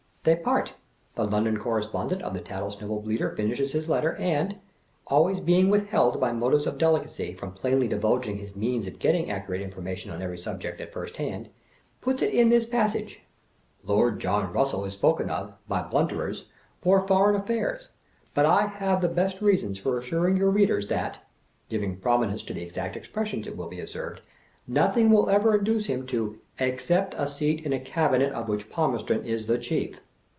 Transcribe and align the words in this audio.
They 0.23 0.35
part, 0.35 0.75
the 1.15 1.25
London 1.25 1.57
Correspon 1.57 2.09
dent 2.09 2.21
of 2.21 2.35
The 2.35 2.41
Tattlesnivel 2.41 3.01
Bleater 3.03 3.35
finishes 3.35 3.71
his 3.71 3.89
letter, 3.89 4.13
and— 4.17 4.59
always 5.07 5.39
being 5.39 5.67
withheld 5.71 6.19
by 6.19 6.31
motives 6.31 6.67
of 6.67 6.77
delicacy, 6.77 7.33
from 7.33 7.53
plainly 7.53 7.87
divulging 7.87 8.37
his 8.37 8.55
means 8.55 8.85
of 8.85 8.99
getting 8.99 9.31
accurate 9.31 9.61
information 9.63 10.11
on 10.11 10.21
every 10.21 10.37
subject, 10.37 10.79
at 10.79 10.93
first 10.93 11.15
hand— 11.15 11.49
puts 12.01 12.21
in 12.21 12.49
it 12.49 12.49
this 12.51 12.67
passage:" 12.67 13.23
Lord 13.83 14.19
John 14.19 14.53
Russell 14.53 14.85
is 14.85 14.93
spoken 14.93 15.27
of, 15.31 15.53
by 15.67 15.81
blunderers, 15.81 16.45
for 16.81 17.01
Foreign 17.07 17.33
Affairs; 17.35 17.89
but 18.35 18.45
I 18.45 18.67
have 18.67 19.01
the 19.01 19.09
best 19.09 19.41
reasons 19.41 19.79
for 19.79 19.97
assuring 19.97 20.37
your 20.37 20.51
read 20.51 20.69
ers, 20.69 20.85
that" 20.85 21.17
(giving 21.67 21.97
prominence 21.97 22.43
to 22.43 22.53
the 22.53 22.61
exact 22.61 22.95
expressions, 22.95 23.47
it 23.47 23.57
will 23.57 23.69
be 23.69 23.79
observed) 23.81 24.21
"'nothing 24.67 25.09
will 25.09 25.25
evi:e 25.25 25.57
induce 25.57 25.87
him 25.87 26.05
to 26.05 26.37
ACCEPT 26.59 27.15
A 27.17 27.25
SEAT 27.25 27.65
IN 27.65 27.73
A 27.73 27.79
CABINET 27.79 28.33
OF 28.33 28.47
WHICH 28.49 28.69
PalMEKSTON 28.69 29.25
IS 29.25 29.47
THE 29.47 29.57
Chief.' 29.57 29.99